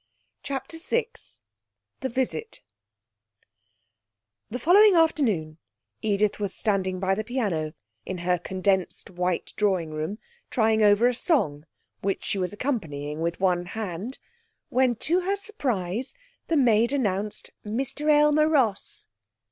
CHAPTER 0.41 0.77
VI 0.79 1.09
The 1.99 2.09
Visit 2.09 2.63
The 4.49 4.57
following 4.57 4.95
afternoon 4.95 5.59
Edith 6.01 6.39
was 6.39 6.55
standing 6.55 6.99
by 6.99 7.13
the 7.13 7.23
piano 7.23 7.73
in 8.03 8.17
her 8.25 8.39
condensed 8.39 9.11
white 9.11 9.53
drawing 9.55 9.91
room, 9.91 10.17
trying 10.49 10.81
over 10.81 11.05
a 11.07 11.13
song, 11.13 11.67
which 12.01 12.23
she 12.23 12.39
was 12.39 12.51
accompanying 12.51 13.19
with 13.21 13.39
one 13.39 13.67
hand, 13.67 14.17
when 14.69 14.95
to 15.05 15.19
her 15.19 15.37
surprise 15.37 16.15
the 16.47 16.57
maid 16.57 16.91
announced 16.93 17.51
'Mr 17.63 18.11
Aylmer 18.11 18.49
Ross.' 18.49 19.05